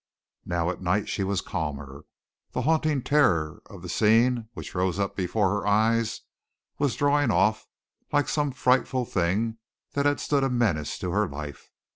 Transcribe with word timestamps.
Now, 0.47 0.71
at 0.71 0.81
night, 0.81 1.07
she 1.07 1.23
was 1.23 1.41
calmer, 1.41 2.05
the 2.53 2.63
haunting 2.63 3.03
terror 3.03 3.61
of 3.67 3.83
the 3.83 3.87
scene 3.87 4.49
which 4.55 4.73
rose 4.73 4.97
up 4.97 5.15
before 5.15 5.49
her 5.51 5.67
eyes 5.67 6.21
was 6.79 6.95
drawing 6.95 7.29
off, 7.29 7.67
like 8.11 8.27
some 8.27 8.51
frightful 8.51 9.05
thing 9.05 9.59
that 9.91 10.07
had 10.07 10.19
stood 10.19 10.43
a 10.43 10.49
menace 10.49 10.97
to 10.97 11.11
her 11.11 11.29
life. 11.29 11.69